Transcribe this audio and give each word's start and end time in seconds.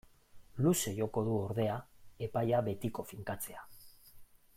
Luze 0.67 0.93
joko 0.99 1.23
du, 1.27 1.35
ordea, 1.49 1.75
epaia 2.29 2.63
betiko 2.71 3.05
finkatzea. 3.11 3.63